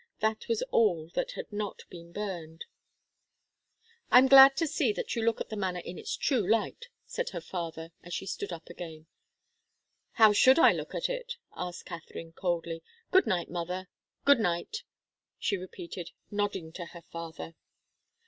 That 0.19 0.47
was 0.47 0.63
all 0.71 1.09
that 1.09 1.33
had 1.33 1.53
not 1.53 1.83
been 1.91 2.11
burned. 2.11 2.65
"I'm 4.09 4.25
glad 4.27 4.57
to 4.57 4.65
see 4.65 4.91
that 4.93 5.15
you 5.15 5.21
look 5.21 5.39
at 5.39 5.49
the 5.49 5.55
matter 5.55 5.77
in 5.77 5.99
its 5.99 6.17
true 6.17 6.41
light," 6.41 6.89
said 7.05 7.29
her 7.29 7.39
father, 7.39 7.91
as 8.01 8.11
she 8.11 8.25
stood 8.25 8.51
up 8.51 8.67
again. 8.67 9.05
"How 10.13 10.33
should 10.33 10.57
I 10.57 10.73
look 10.73 10.95
at 10.95 11.07
it?" 11.07 11.35
asked 11.55 11.85
Katharine, 11.85 12.31
coldly. 12.33 12.81
"Good 13.11 13.27
night, 13.27 13.51
mother 13.51 13.89
good 14.25 14.39
night," 14.39 14.81
she 15.37 15.55
repeated, 15.55 16.09
nodding 16.31 16.71
to 16.71 16.85
her 16.85 17.03
father. 17.03 17.53